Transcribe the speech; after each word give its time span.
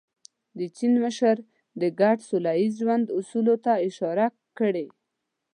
د 0.59 0.59
چین 0.77 0.93
مشر 1.03 1.35
د 1.81 1.83
ګډ 1.99 2.17
سوله 2.29 2.51
ییز 2.59 2.73
ژوند 2.81 3.05
اصولو 3.17 3.55
ته 3.65 3.73
اشاره 3.87 4.25
کړې. 4.57 4.87